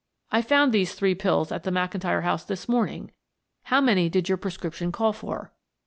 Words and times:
I 0.31 0.41
found 0.41 0.73
these 0.73 0.95
three 0.95 1.13
pills 1.13 1.51
at 1.51 1.61
the 1.61 1.69
McIntyre 1.69 2.23
house 2.23 2.43
this 2.43 2.67
morning; 2.67 3.11
how 3.65 3.79
many 3.79 4.09
did 4.09 4.27
your 4.29 4.37
prescription 4.39 4.91
call 4.91 5.13
for?" 5.13 5.53